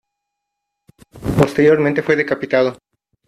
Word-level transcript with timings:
Posteriormente 1.37 2.01
fue 2.01 2.15
decapitado. 2.15 2.75